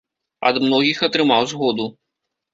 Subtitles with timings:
[0.49, 1.89] Ад многіх атрымаў згоду.